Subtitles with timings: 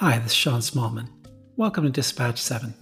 [0.00, 1.10] Hi, this is Sean Smallman.
[1.58, 2.72] Welcome to Dispatch 7.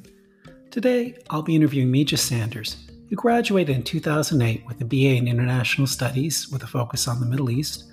[0.71, 2.77] Today, I'll be interviewing Mija Sanders,
[3.09, 7.27] who graduated in 2008 with a BA in International Studies with a focus on the
[7.27, 7.91] Middle East,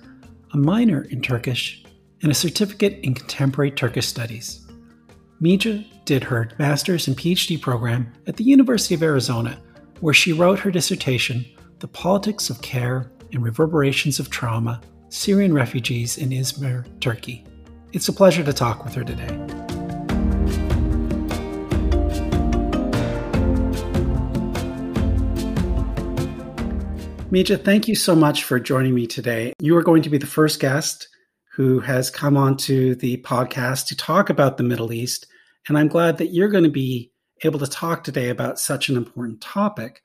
[0.52, 1.84] a minor in Turkish,
[2.22, 4.64] and a certificate in Contemporary Turkish Studies.
[5.42, 9.60] Mija did her master's and PhD program at the University of Arizona,
[9.98, 11.44] where she wrote her dissertation,
[11.80, 17.44] The Politics of Care and Reverberations of Trauma Syrian Refugees in Izmir, Turkey.
[17.92, 19.26] It's a pleasure to talk with her today.
[27.30, 29.52] Mija, thank you so much for joining me today.
[29.60, 31.08] You are going to be the first guest
[31.54, 35.26] who has come onto the podcast to talk about the Middle East.
[35.68, 37.12] And I'm glad that you're going to be
[37.44, 40.02] able to talk today about such an important topic.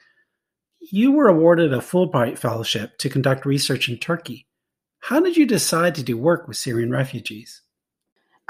[0.79, 4.47] You were awarded a Fulbright Fellowship to conduct research in Turkey.
[5.01, 7.61] How did you decide to do work with Syrian refugees?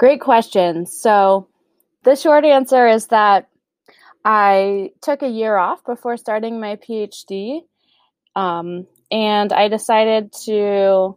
[0.02, 0.84] Great question.
[0.84, 1.46] So,
[2.02, 3.48] the short answer is that
[4.24, 7.60] I took a year off before starting my PhD,
[8.34, 11.16] um, and I decided to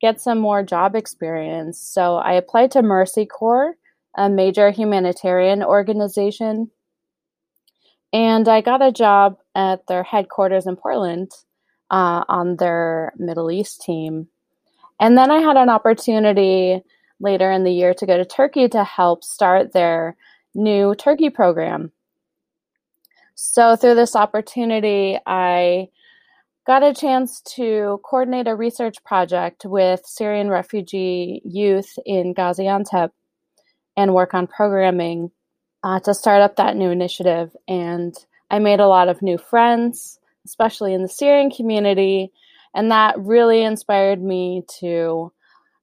[0.00, 1.80] get some more job experience.
[1.80, 3.74] So, I applied to Mercy Corps,
[4.16, 6.70] a major humanitarian organization,
[8.12, 11.32] and I got a job at their headquarters in Portland
[11.90, 14.28] uh, on their Middle East team.
[15.00, 16.84] And then I had an opportunity
[17.20, 20.16] later in the year to go to Turkey to help start their
[20.54, 21.92] new Turkey program.
[23.34, 25.88] So, through this opportunity, I
[26.66, 33.10] got a chance to coordinate a research project with Syrian refugee youth in Gaziantep
[33.96, 35.30] and work on programming
[35.82, 37.54] uh, to start up that new initiative.
[37.66, 38.14] And
[38.50, 42.32] I made a lot of new friends, especially in the Syrian community,
[42.74, 45.32] and that really inspired me to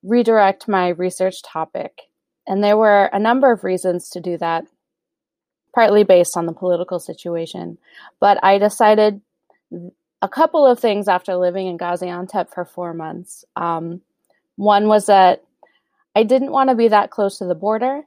[0.07, 2.03] redirect my research topic.
[2.47, 4.65] And there were a number of reasons to do that,
[5.75, 7.77] partly based on the political situation.
[8.19, 9.21] But I decided
[10.21, 13.43] a couple of things after living in Gaziantep for four months.
[13.55, 14.01] Um,
[14.55, 15.43] one was that
[16.15, 18.01] I didn't want to be that close to the border.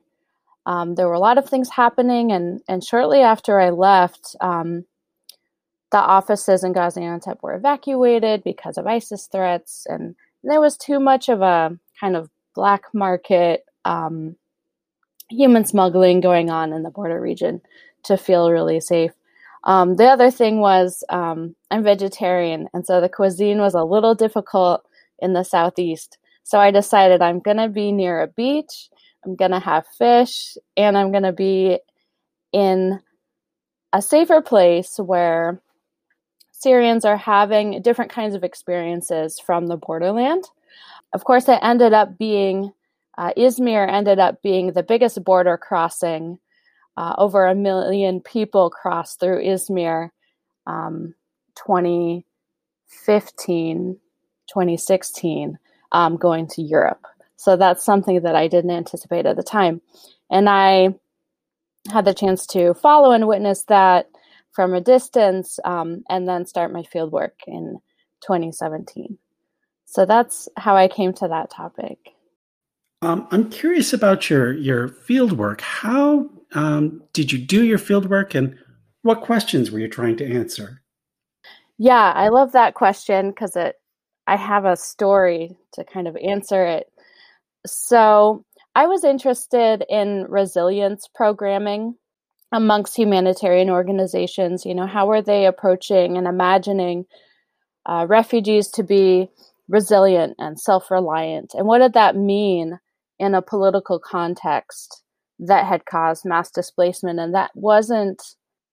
[0.66, 4.84] Um, there were a lot of things happening, and, and shortly after I left, um,
[5.92, 11.28] the offices in Gaziantep were evacuated because of ISIS threats, and there was too much
[11.28, 14.36] of a kind of black market um,
[15.28, 17.60] human smuggling going on in the border region
[18.04, 19.12] to feel really safe.
[19.64, 24.14] Um, the other thing was um, I'm vegetarian, and so the cuisine was a little
[24.14, 24.84] difficult
[25.18, 26.18] in the southeast.
[26.44, 28.88] So I decided I'm going to be near a beach,
[29.24, 31.78] I'm going to have fish, and I'm going to be
[32.52, 33.00] in
[33.92, 35.60] a safer place where
[36.52, 40.44] Syrians are having different kinds of experiences from the borderland.
[41.12, 42.72] Of course, it ended up being,
[43.18, 46.38] uh, Izmir ended up being the biggest border crossing.
[46.96, 50.10] Uh, over a million people crossed through Izmir
[50.66, 51.14] um,
[51.56, 53.98] 2015,
[54.48, 55.58] 2016,
[55.92, 57.06] um, going to Europe.
[57.36, 59.80] So that's something that I didn't anticipate at the time.
[60.30, 60.94] And I
[61.90, 64.10] had the chance to follow and witness that
[64.52, 67.78] from a distance um, and then start my field work in
[68.22, 69.16] 2017.
[69.90, 71.98] So that's how I came to that topic.
[73.02, 75.60] Um, I'm curious about your your field work.
[75.62, 78.56] How um, did you do your field work, and
[79.02, 80.80] what questions were you trying to answer?
[81.76, 83.76] Yeah, I love that question because it.
[84.28, 86.86] I have a story to kind of answer it.
[87.66, 88.44] So
[88.76, 91.96] I was interested in resilience programming
[92.52, 97.06] amongst humanitarian organizations you know how are they approaching and imagining
[97.86, 99.30] uh, refugees to be
[99.70, 101.54] resilient and self-reliant.
[101.54, 102.78] And what did that mean
[103.18, 105.02] in a political context
[105.38, 107.20] that had caused mass displacement?
[107.20, 108.22] And that wasn't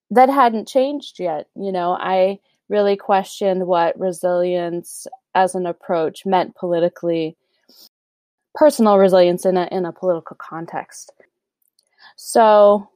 [0.10, 1.98] that hadn't changed yet you know?
[2.00, 7.38] I really questioned what resilience as an approach meant politically
[8.56, 11.14] personal resilience in a in a political context.
[12.16, 12.90] So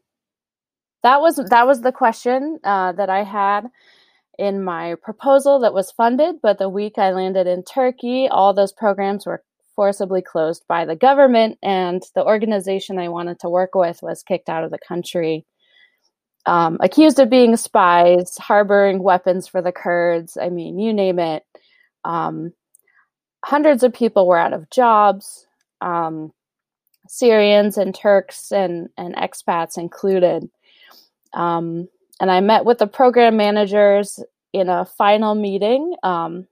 [1.03, 3.69] that was that was the question uh, that I had
[4.41, 6.37] in my proposal that was funded.
[6.41, 9.43] But the week I landed in Turkey, all those programs were
[9.75, 14.49] forcibly closed by the government, and the organization I wanted to work with was kicked
[14.49, 15.45] out of the country.
[16.47, 20.37] Um, accused of being spies, harboring weapons for the Kurds.
[20.41, 21.43] I mean, you name it.
[22.03, 22.53] Um,
[23.45, 25.45] hundreds of people were out of jobs.
[25.81, 26.33] Um,
[27.07, 30.49] Syrians and Turks and, and expats included.
[32.21, 34.23] And I met with the program managers
[34.53, 35.95] in a final meeting.
[36.03, 36.47] Um,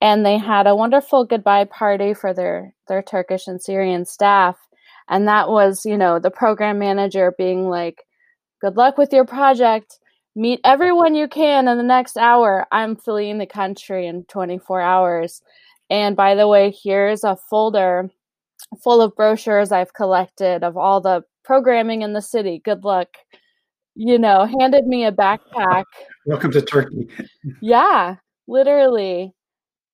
[0.00, 4.58] and they had a wonderful goodbye party for their, their Turkish and Syrian staff.
[5.08, 8.02] And that was, you know, the program manager being like,
[8.60, 10.00] good luck with your project.
[10.34, 12.66] Meet everyone you can in the next hour.
[12.72, 15.40] I'm fleeing the country in 24 hours.
[15.88, 18.10] And by the way, here's a folder
[18.82, 22.60] full of brochures I've collected of all the programming in the city.
[22.64, 23.18] Good luck.
[23.96, 25.84] You know, handed me a backpack.
[26.26, 27.08] Welcome to Turkey.
[27.62, 28.16] yeah,
[28.48, 29.32] literally.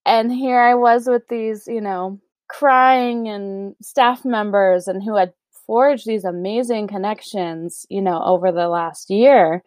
[0.07, 2.19] And here I was with these, you know,
[2.49, 5.33] crying and staff members and who had
[5.67, 9.63] forged these amazing connections, you know, over the last year.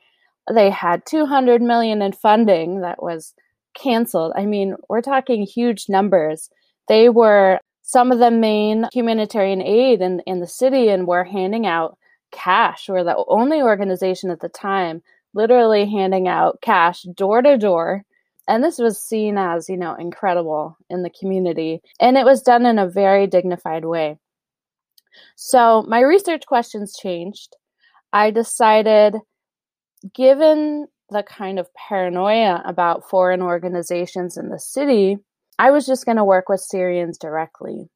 [0.52, 3.34] They had 200 million in funding that was
[3.76, 4.34] canceled.
[4.36, 6.50] I mean, we're talking huge numbers.
[6.88, 11.66] They were some of the main humanitarian aid in, in the city and were handing
[11.66, 11.98] out
[12.34, 12.90] cash.
[12.90, 15.02] We're the only organization at the time
[15.34, 18.04] literally handing out cash door to door.
[18.48, 21.82] And this was seen as, you know, incredible in the community.
[22.00, 24.18] And it was done in a very dignified way.
[25.36, 27.56] So my research questions changed.
[28.12, 29.16] I decided,
[30.14, 35.18] given the kind of paranoia about foreign organizations in the city,
[35.60, 37.90] I was just going to work with Syrians directly.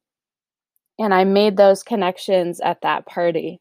[0.98, 3.60] And I made those connections at that party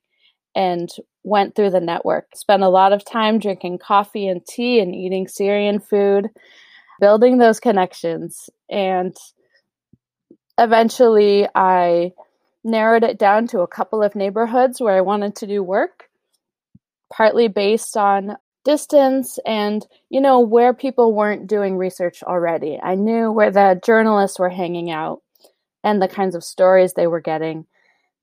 [0.58, 0.90] and
[1.24, 2.36] went through the network.
[2.36, 6.30] Spent a lot of time drinking coffee and tea and eating Syrian food,
[7.00, 8.50] building those connections.
[8.68, 9.16] And
[10.58, 12.14] eventually I
[12.64, 16.10] narrowed it down to a couple of neighborhoods where I wanted to do work,
[17.14, 23.32] partly based on distance and you know where people weren't doing research already i knew
[23.32, 25.22] where the journalists were hanging out
[25.86, 27.66] and the kinds of stories they were getting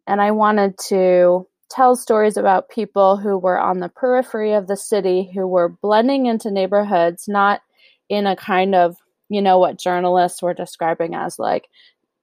[0.07, 4.77] and i wanted to tell stories about people who were on the periphery of the
[4.77, 7.63] city who were blending into neighborhoods not
[8.09, 8.97] in a kind of
[9.29, 11.69] you know what journalists were describing as like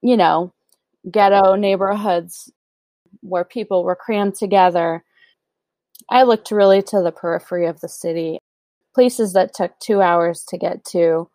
[0.02, 0.54] you know
[1.10, 2.52] ghetto neighborhoods
[3.22, 5.04] where people were crammed together
[6.12, 8.40] I looked really to the periphery of the city,
[8.94, 11.30] places that took two hours to get to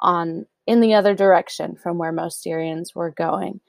[0.00, 3.60] on in the other direction from where most Syrians were going.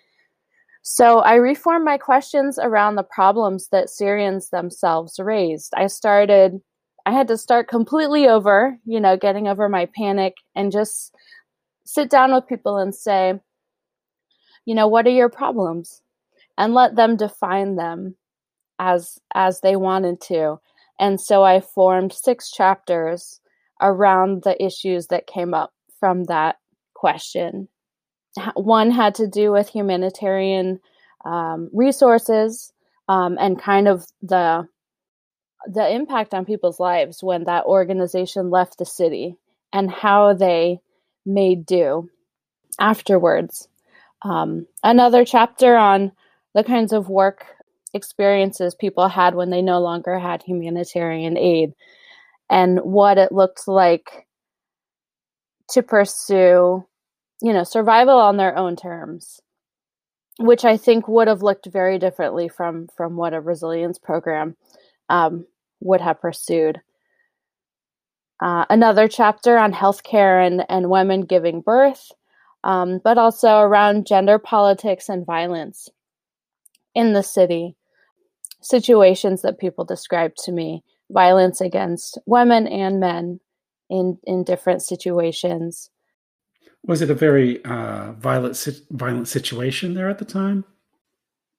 [0.92, 5.72] So I reformed my questions around the problems that Syrians themselves raised.
[5.78, 6.62] I started
[7.06, 11.14] I had to start completely over, you know, getting over my panic and just
[11.86, 13.40] sit down with people and say,
[14.66, 16.02] you know, what are your problems?
[16.58, 18.16] And let them define them
[18.80, 20.60] as as they wanted to.
[21.00, 23.40] And so I formed six chapters
[23.80, 26.58] around the issues that came up from that
[26.96, 27.68] question.
[28.56, 30.80] One had to do with humanitarian
[31.26, 32.72] um, resources
[33.08, 34.68] um, and kind of the
[35.68, 39.36] the impact on people's lives when that organization left the city
[39.74, 40.80] and how they
[41.26, 42.10] made do
[42.80, 43.68] afterwards.
[44.22, 46.14] Um, another chapter on
[46.56, 47.46] the kinds of work
[47.94, 51.74] experiences people had when they no longer had humanitarian aid
[52.50, 54.28] and what it looked like
[55.70, 56.86] to pursue
[57.42, 59.40] you know survival on their own terms
[60.40, 64.56] which i think would have looked very differently from from what a resilience program
[65.10, 65.46] um,
[65.82, 66.82] would have pursued.
[68.42, 72.12] Uh, another chapter on healthcare and, and women giving birth
[72.64, 75.90] um, but also around gender politics and violence
[76.96, 77.76] in the city.
[78.62, 83.40] Situations that people describe to me violence against women and men
[83.90, 85.90] in in different situations
[86.86, 88.58] was it a very uh, violent
[88.92, 90.66] violent situation there at the time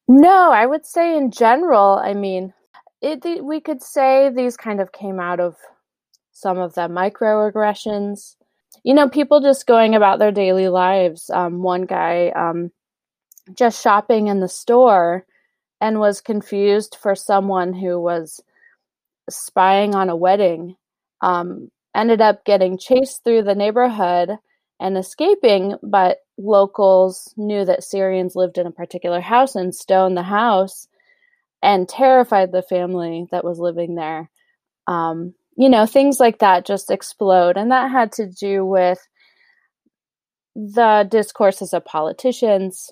[0.09, 2.53] no i would say in general i mean
[3.01, 5.57] it we could say these kind of came out of
[6.33, 8.37] some of the microaggressions
[8.83, 12.71] you know people just going about their daily lives um, one guy um,
[13.55, 15.25] just shopping in the store
[15.81, 18.41] and was confused for someone who was
[19.29, 20.77] spying on a wedding.
[21.21, 24.31] Um, ended up getting chased through the neighborhood
[24.81, 30.23] and escaping, but locals knew that Syrians lived in a particular house and stoned the
[30.23, 30.89] house
[31.63, 34.31] and terrified the family that was living there.
[34.87, 37.59] Um, you know, things like that just explode.
[37.59, 38.99] And that had to do with
[40.57, 42.91] the discourses of politicians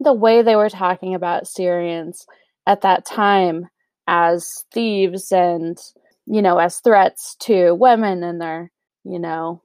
[0.00, 2.26] the way they were talking about Syrians
[2.66, 3.68] at that time
[4.08, 5.78] as thieves and,
[6.26, 8.72] you know, as threats to women and their,
[9.04, 9.62] you know,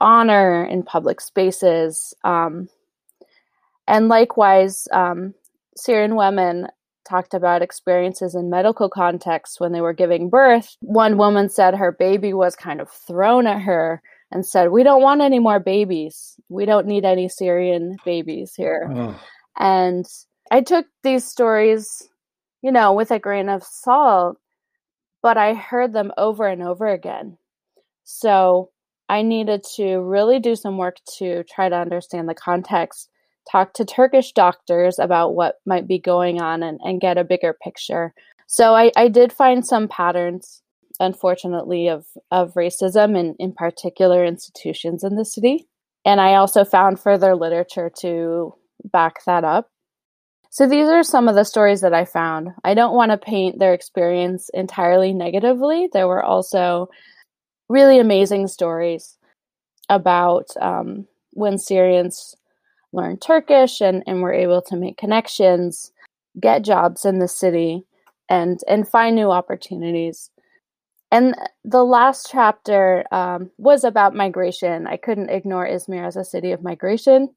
[0.00, 2.14] honor in public spaces.
[2.24, 2.68] Um,
[3.86, 5.34] and likewise, um,
[5.76, 6.68] Syrian women
[7.08, 10.76] talked about experiences in medical contexts when they were giving birth.
[10.80, 15.02] One woman said her baby was kind of thrown at her and said, We don't
[15.02, 16.38] want any more babies.
[16.48, 18.90] We don't need any Syrian babies here.
[18.94, 19.20] Oh.
[19.58, 20.06] And
[20.50, 22.08] I took these stories,
[22.62, 24.38] you know, with a grain of salt,
[25.22, 27.38] but I heard them over and over again.
[28.04, 28.70] So
[29.08, 33.08] I needed to really do some work to try to understand the context,
[33.50, 37.56] talk to Turkish doctors about what might be going on, and, and get a bigger
[37.62, 38.12] picture.
[38.46, 40.62] So I, I did find some patterns,
[41.00, 45.66] unfortunately, of, of racism in, in particular institutions in the city.
[46.04, 49.70] And I also found further literature to back that up.
[50.50, 52.48] So these are some of the stories that I found.
[52.64, 55.88] I don't want to paint their experience entirely negatively.
[55.92, 56.88] There were also
[57.68, 59.16] really amazing stories
[59.88, 62.34] about um, when Syrians
[62.92, 65.92] learned Turkish and, and were able to make connections,
[66.38, 67.84] get jobs in the city,
[68.28, 70.30] and and find new opportunities.
[71.10, 71.34] And
[71.64, 74.86] the last chapter um, was about migration.
[74.86, 77.30] I couldn't ignore Izmir as a city of migration.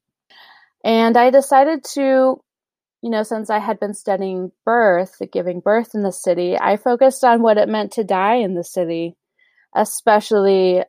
[0.84, 2.42] And I decided to,
[3.02, 7.24] you know, since I had been studying birth, giving birth in the city, I focused
[7.24, 9.16] on what it meant to die in the city,
[9.74, 10.82] especially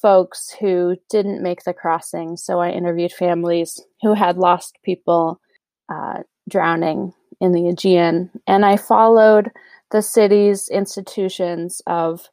[0.00, 2.36] folks who didn't make the crossing.
[2.36, 5.40] So I interviewed families who had lost people
[5.88, 8.30] uh, drowning in the Aegean.
[8.46, 9.50] And I followed
[9.90, 12.28] the city's institutions of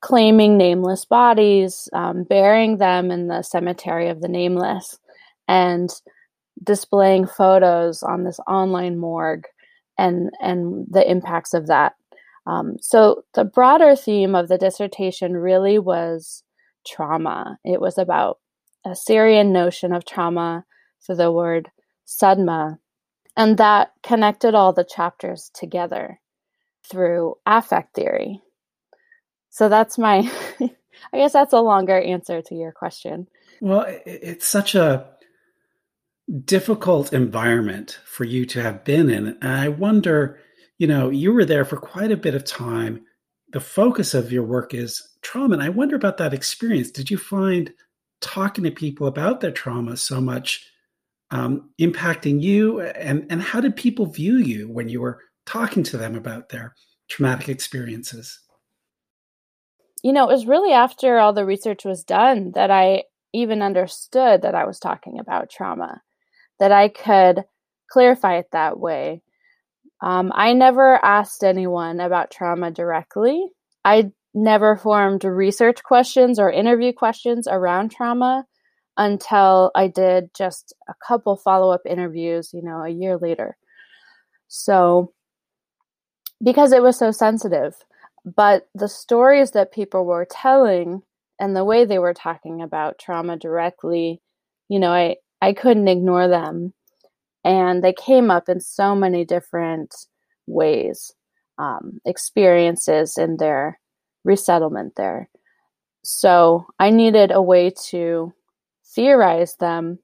[0.00, 4.98] claiming nameless bodies, um, burying them in the cemetery of the nameless,
[5.48, 5.90] and
[6.62, 9.46] displaying photos on this online morgue
[9.98, 11.94] and and the impacts of that.
[12.46, 16.42] Um, so the broader theme of the dissertation really was
[16.86, 17.58] trauma.
[17.64, 18.38] It was about
[18.84, 20.64] a Syrian notion of trauma,
[20.98, 21.70] so the word
[22.06, 22.78] sadma,
[23.36, 26.20] and that connected all the chapters together
[26.88, 28.40] through affect theory.
[29.50, 30.30] So that's my,
[30.60, 33.28] I guess that's a longer answer to your question.
[33.60, 35.06] Well, it's such a
[36.44, 39.36] difficult environment for you to have been in.
[39.40, 40.38] And I wonder,
[40.78, 43.04] you know, you were there for quite a bit of time.
[43.52, 45.54] The focus of your work is trauma.
[45.54, 46.90] And I wonder about that experience.
[46.90, 47.72] Did you find
[48.20, 50.66] talking to people about their trauma so much
[51.30, 52.80] um, impacting you?
[52.80, 56.74] And, and how did people view you when you were talking to them about their
[57.08, 58.40] traumatic experiences?
[60.02, 64.42] You know, it was really after all the research was done that I even understood
[64.42, 66.02] that I was talking about trauma,
[66.58, 67.44] that I could
[67.90, 69.22] clarify it that way.
[70.02, 73.46] Um, I never asked anyone about trauma directly.
[73.84, 78.44] I never formed research questions or interview questions around trauma
[78.96, 83.56] until I did just a couple follow up interviews, you know, a year later.
[84.48, 85.12] So
[86.42, 87.74] because it was so sensitive.
[88.24, 91.02] But the stories that people were telling
[91.40, 94.20] and the way they were talking about trauma directly,
[94.68, 96.72] you know, I, I couldn't ignore them.
[97.44, 99.94] And they came up in so many different
[100.46, 101.12] ways,
[101.58, 103.78] um, experiences in their
[104.24, 105.28] resettlement there.
[106.04, 108.32] So I needed a way to
[108.94, 109.98] theorize them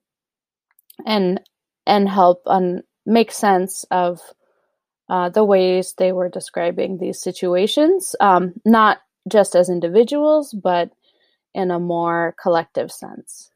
[1.07, 1.40] and
[1.87, 4.21] and help un- make sense of
[5.09, 8.99] uh, the ways they were describing these situations, um, not
[9.30, 10.90] just as individuals, but
[11.54, 13.50] in a more collective sense.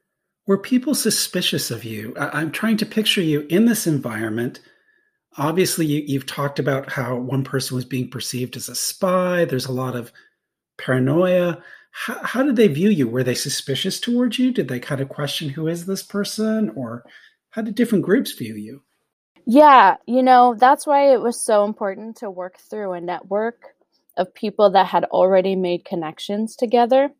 [0.46, 2.14] Were people suspicious of you?
[2.16, 4.60] I- am trying to picture you in this environment.
[5.38, 9.44] Obviously, you- have talked about how one person was being perceived as a spy.
[9.44, 10.12] There's a lot of
[10.78, 11.62] paranoia.
[11.92, 13.06] How, how did they view you?
[13.06, 14.50] Were they suspicious towards you?
[14.50, 16.70] Did they kind of question who is this person?
[16.70, 17.04] Or
[17.50, 18.82] how did different groups view you?
[19.44, 23.74] Yeah, you know, that's why it was so important to work through a network
[24.16, 27.10] of people that had already made connections together.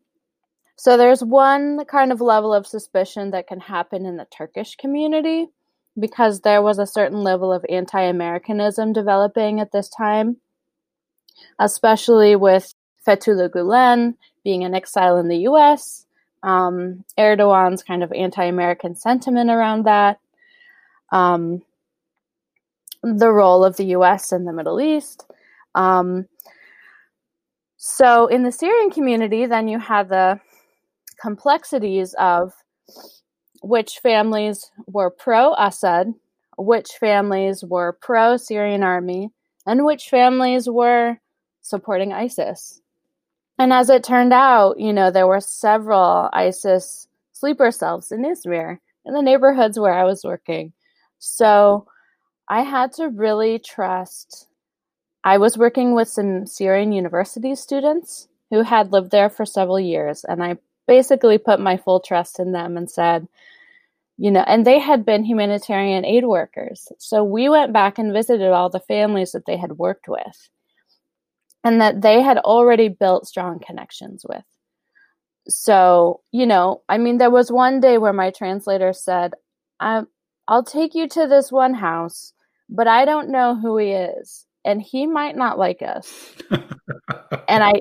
[0.75, 5.47] So there's one kind of level of suspicion that can happen in the Turkish community
[5.99, 10.37] because there was a certain level of anti Americanism developing at this time,
[11.59, 12.73] especially with
[13.05, 16.05] Fethullah Gulen being in exile in the US,
[16.41, 20.19] um, Erdogan's kind of anti American sentiment around that.
[21.11, 21.61] Um,
[23.03, 25.25] the role of the US in the Middle East.
[25.75, 26.27] Um,
[27.77, 30.39] so, in the Syrian community, then you have the
[31.23, 32.51] complexities of
[33.61, 36.13] which families were pro Assad,
[36.57, 39.31] which families were pro Syrian army,
[39.65, 41.17] and which families were
[41.61, 42.81] supporting ISIS.
[43.57, 48.79] And as it turned out, you know, there were several ISIS sleeper cells in Izmir,
[49.05, 50.73] in the neighborhoods where I was working.
[51.19, 51.87] So
[52.49, 54.49] I had to really trust.
[55.23, 60.25] I was working with some Syrian university students who had lived there for several years,
[60.25, 63.27] and I basically put my full trust in them and said,
[64.17, 66.87] you know, and they had been humanitarian aid workers.
[66.99, 70.49] So we went back and visited all the families that they had worked with
[71.63, 74.43] and that they had already built strong connections with.
[75.47, 79.33] So, you know, I mean, there was one day where my translator said,
[79.79, 80.03] i
[80.47, 82.33] I'll take you to this one house,
[82.69, 86.33] but I don't know who he is, and he might not like us.
[87.47, 87.75] and I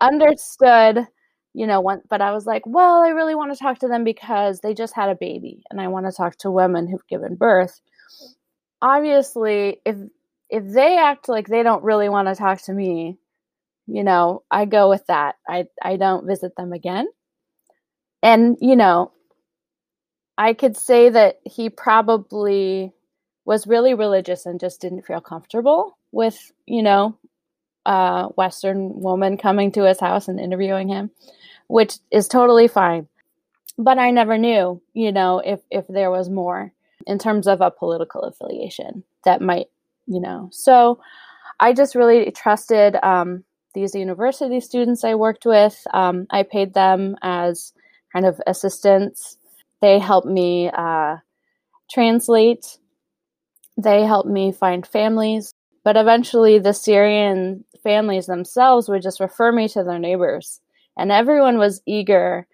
[0.00, 1.06] understood
[1.58, 4.04] you know, one, but I was like, well, I really want to talk to them
[4.04, 7.34] because they just had a baby and I want to talk to women who've given
[7.34, 7.80] birth.
[8.80, 9.96] Obviously, if
[10.48, 13.18] if they act like they don't really want to talk to me,
[13.88, 15.34] you know, I go with that.
[15.48, 17.08] I I don't visit them again.
[18.22, 19.10] And, you know,
[20.38, 22.92] I could say that he probably
[23.44, 27.17] was really religious and just didn't feel comfortable with, you know,
[27.88, 31.10] a Western woman coming to his house and interviewing him
[31.68, 33.06] which is totally fine.
[33.78, 36.72] But I never knew, you know, if if there was more
[37.06, 39.66] in terms of a political affiliation that might,
[40.06, 40.48] you know.
[40.50, 40.98] So
[41.60, 45.80] I just really trusted um, these university students I worked with.
[45.94, 47.72] Um, I paid them as
[48.12, 49.36] kind of assistants.
[49.80, 51.18] They helped me uh,
[51.88, 52.78] translate.
[53.76, 55.54] They helped me find families.
[55.84, 60.60] But eventually, the Syrian families themselves would just refer me to their neighbors
[60.96, 62.46] and everyone was eager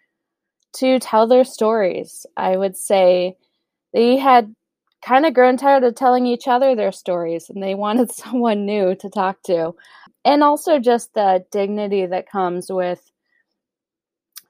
[0.75, 2.27] to tell their stories.
[2.37, 3.37] I would say
[3.93, 4.55] they had
[5.05, 8.95] kind of grown tired of telling each other their stories and they wanted someone new
[8.97, 9.75] to talk to.
[10.25, 13.11] And also just the dignity that comes with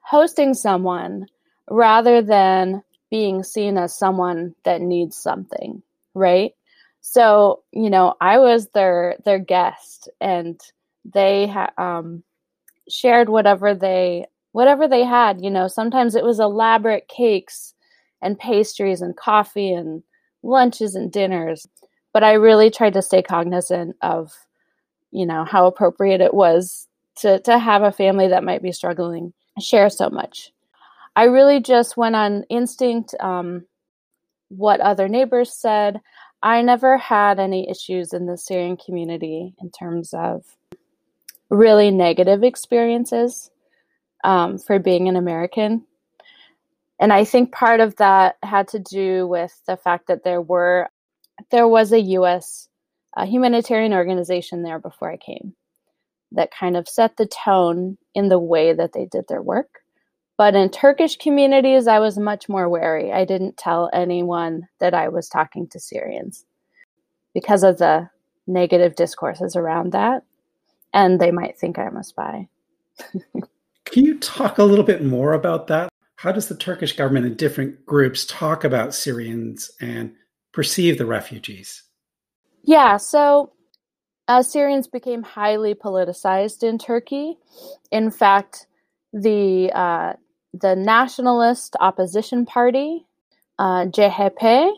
[0.01, 1.27] hosting someone
[1.71, 5.83] rather than being seen as someone that needs something,
[6.15, 6.53] right?
[7.07, 10.61] So, you know, I was their their guest and
[11.05, 12.23] they ha- um
[12.89, 17.75] shared whatever they whatever they had you know sometimes it was elaborate cakes
[18.23, 20.03] and pastries and coffee and
[20.43, 21.67] lunches and dinners
[22.13, 24.33] but i really tried to stay cognizant of
[25.11, 29.33] you know how appropriate it was to to have a family that might be struggling
[29.61, 30.53] share so much.
[31.17, 33.67] I really just went on instinct um,
[34.49, 36.01] what other neighbors said
[36.45, 40.45] i never had any issues in the syrian community in terms of
[41.51, 43.51] really negative experiences
[44.25, 45.85] um, for being an American.
[46.99, 50.89] And I think part of that had to do with the fact that there were
[51.51, 52.69] there was a U.S.
[53.17, 55.55] Uh, humanitarian organization there before I came
[56.33, 59.81] that kind of set the tone in the way that they did their work.
[60.37, 63.13] But in Turkish communities, I was much more wary.
[63.13, 66.45] I didn't tell anyone that I was talking to Syrians
[67.35, 68.09] because of the
[68.47, 70.25] negative discourses around that
[70.95, 72.49] and they might think I'm a spy.
[73.85, 75.91] Can you talk a little bit more about that?
[76.17, 80.15] How does the Turkish government and different groups talk about Syrians and
[80.53, 81.83] perceive the refugees?
[82.63, 83.53] Yeah, so
[84.29, 87.37] uh, Syrians became highly politicized in Turkey.
[87.91, 88.69] In fact,
[89.13, 90.15] the uh,
[90.61, 93.07] the nationalist opposition party,
[93.59, 94.73] uh, CHP,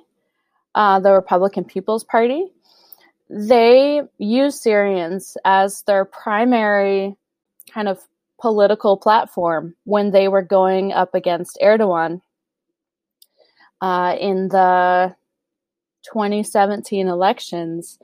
[0.74, 2.46] uh, the Republican People's Party,
[3.28, 7.16] they use Syrians as their primary
[7.72, 8.00] kind of
[8.40, 12.20] political platform when they were going up against Erdogan
[13.80, 15.14] uh, in the
[16.12, 17.98] 2017 elections.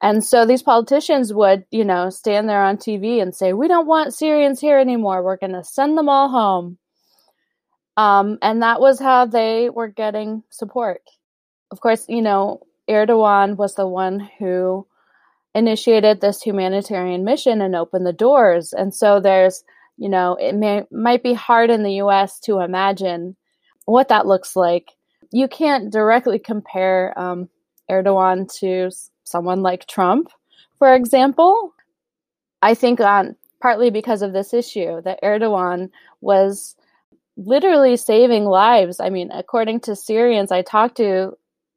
[0.00, 3.86] And so these politicians would, you know, stand there on TV and say, We don't
[3.86, 5.22] want Syrians here anymore.
[5.22, 6.78] We're going to send them all home.
[7.96, 11.02] Um, and that was how they were getting support.
[11.70, 14.86] Of course, you know, Erdogan was the one who
[15.54, 18.72] initiated this humanitarian mission and opened the doors.
[18.72, 19.64] And so there's,
[19.96, 23.36] you know, it may might be hard in the US to imagine
[23.86, 24.90] what that looks like.
[25.30, 27.48] You can't directly compare um,
[27.90, 28.90] Erdogan to
[29.24, 30.30] someone like Trump,
[30.78, 31.72] for example.
[32.62, 36.76] I think on partly because of this issue that Erdogan was
[37.36, 39.00] literally saving lives.
[39.00, 41.32] I mean, according to Syrians I talked to,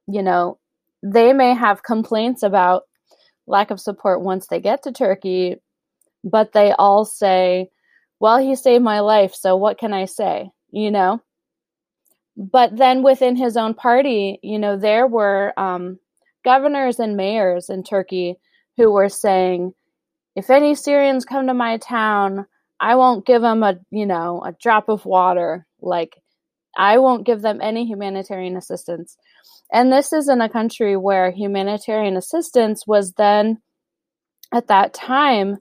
[0.07, 0.59] you know,
[1.03, 2.83] they may have complaints about
[3.45, 5.55] lack of support once they get to Turkey,
[6.23, 7.69] but they all say,
[8.19, 10.49] well, he saved my life, so what can I say?
[10.71, 11.21] You know?
[12.35, 15.99] But then within his own party, you know, there were um,
[16.43, 18.35] governors and mayors in Turkey
[18.75, 19.73] who were saying,
[20.35, 22.45] if any Syrians come to my town,
[22.79, 25.65] I won't give them a, you know, a drop of water.
[25.81, 26.17] Like,
[26.77, 29.17] I won't give them any humanitarian assistance.
[29.71, 33.61] And this is in a country where humanitarian assistance was then,
[34.53, 35.57] at that time,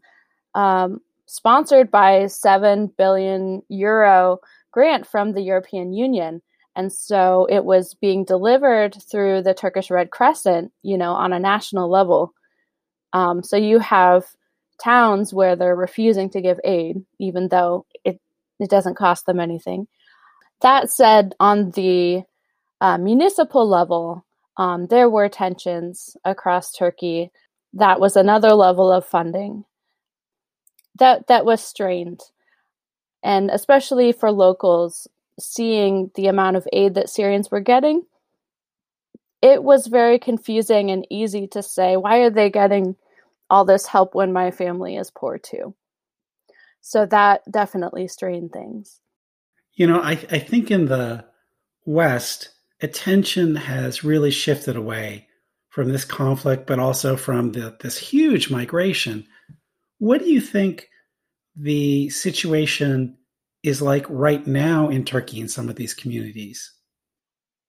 [0.54, 4.38] um, sponsored by 7 billion euro
[4.70, 6.40] grant from the European Union.
[6.76, 11.40] And so it was being delivered through the Turkish Red Crescent, you know, on a
[11.40, 12.34] national level.
[13.12, 14.26] Um, so you have
[14.82, 18.20] towns where they're refusing to give aid, even though it,
[18.58, 19.88] it doesn't cost them anything.
[20.62, 22.22] That said, on the
[22.80, 24.24] uh, municipal level,
[24.56, 27.30] um, there were tensions across Turkey.
[27.74, 29.64] That was another level of funding
[30.98, 32.22] that that was strained,
[33.22, 35.06] and especially for locals,
[35.38, 38.04] seeing the amount of aid that Syrians were getting,
[39.42, 42.96] it was very confusing and easy to say, why are they getting
[43.50, 45.74] all this help when my family is poor too?
[46.80, 49.00] So that definitely strained things.
[49.74, 51.24] You know, I, I think in the
[51.84, 55.26] West, attention has really shifted away
[55.68, 59.26] from this conflict, but also from the, this huge migration.
[59.98, 60.88] What do you think
[61.54, 63.16] the situation
[63.62, 66.72] is like right now in Turkey in some of these communities?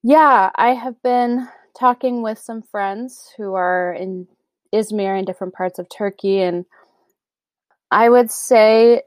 [0.03, 4.27] Yeah, I have been talking with some friends who are in
[4.73, 6.65] Izmir in different parts of Turkey, and
[7.91, 9.03] I would say,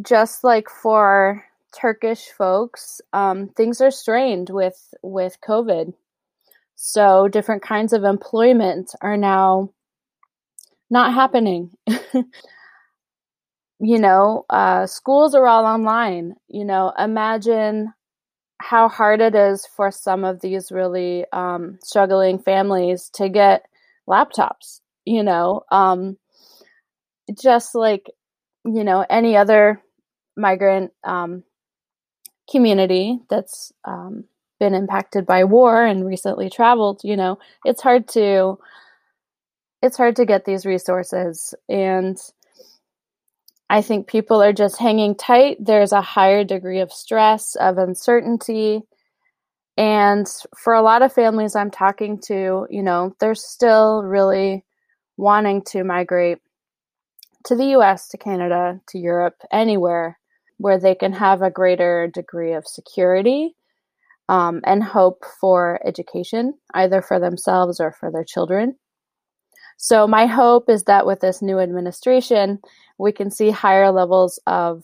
[0.00, 1.44] just like for
[1.78, 5.94] Turkish folks, um, things are strained with with COVID.
[6.76, 9.70] So different kinds of employment are now
[10.90, 11.70] not happening.
[13.80, 16.34] you know, uh, schools are all online.
[16.48, 17.92] You know, imagine
[18.60, 23.66] how hard it is for some of these really um, struggling families to get
[24.08, 24.80] laptops.
[25.04, 26.18] You know, um,
[27.40, 28.10] just like
[28.64, 29.82] you know any other
[30.36, 31.44] migrant um,
[32.50, 34.24] community that's um,
[34.60, 37.00] been impacted by war and recently traveled.
[37.04, 38.58] You know, it's hard to
[39.82, 42.18] it's hard to get these resources and
[43.70, 45.58] I think people are just hanging tight.
[45.60, 48.82] There's a higher degree of stress, of uncertainty.
[49.78, 54.64] And for a lot of families I'm talking to, you know, they're still really
[55.16, 56.38] wanting to migrate
[57.44, 60.18] to the US, to Canada, to Europe, anywhere
[60.56, 63.54] where they can have a greater degree of security
[64.28, 68.74] um, and hope for education, either for themselves or for their children.
[69.76, 72.58] So, my hope is that with this new administration,
[72.98, 74.82] we can see higher levels of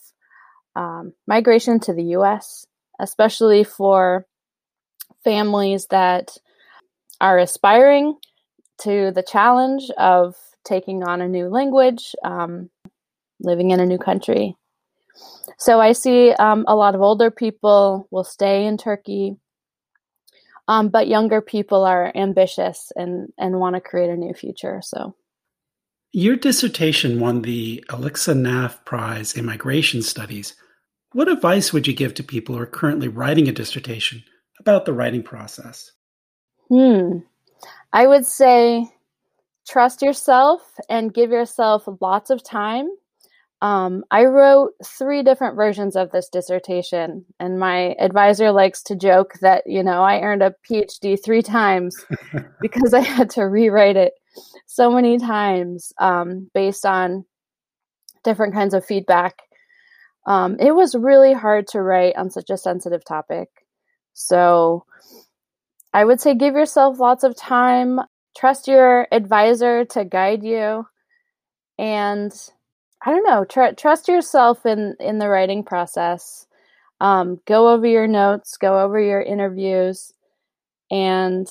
[0.76, 2.64] um, migration to the US,
[3.00, 4.24] especially for
[5.24, 6.36] families that
[7.20, 8.16] are aspiring
[8.82, 12.70] to the challenge of taking on a new language, um,
[13.40, 14.56] living in a new country.
[15.58, 19.36] So I see um, a lot of older people will stay in Turkey,
[20.66, 24.80] um, but younger people are ambitious and and want to create a new future.
[24.82, 25.14] So
[26.12, 30.54] your dissertation won the Alixa Naff Prize in Migration Studies.
[31.12, 34.24] What advice would you give to people who are currently writing a dissertation
[34.60, 35.92] about the writing process?
[36.68, 37.18] Hmm.
[37.92, 38.86] I would say
[39.66, 42.88] trust yourself and give yourself lots of time.
[43.62, 49.34] Um, I wrote three different versions of this dissertation, and my advisor likes to joke
[49.40, 51.96] that, you know, I earned a PhD three times
[52.60, 54.12] because I had to rewrite it
[54.66, 57.24] so many times um, based on
[58.22, 59.38] different kinds of feedback.
[60.26, 63.48] Um, it was really hard to write on such a sensitive topic.
[64.14, 64.86] So
[65.92, 68.00] I would say give yourself lots of time,
[68.36, 70.86] trust your advisor to guide you,
[71.78, 72.32] and
[73.04, 76.46] I don't know, tr- trust yourself in in the writing process.
[77.00, 80.12] Um, go over your notes, go over your interviews,
[80.90, 81.48] and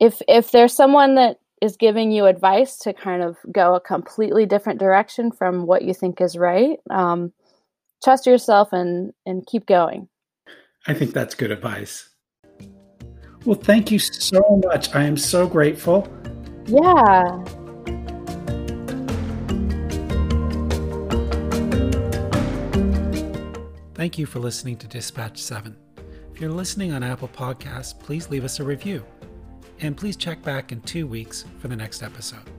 [0.00, 4.46] if if there's someone that is giving you advice to kind of go a completely
[4.46, 7.32] different direction from what you think is right, um,
[8.04, 10.08] trust yourself and and keep going.
[10.86, 12.08] I think that's good advice.
[13.44, 14.94] Well, thank you so much.
[14.94, 16.08] I am so grateful.
[16.66, 17.44] Yeah.
[23.94, 25.76] Thank you for listening to Dispatch 7.
[26.34, 29.04] If you're listening on Apple Podcasts, please leave us a review
[29.80, 32.50] and please check back in two weeks for the next episode.